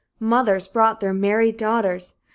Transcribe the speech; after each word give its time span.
Mothers 0.19 0.67
brought 0.67 0.99
their 0.99 1.13
married 1.13 1.57
daughters. 1.57 2.15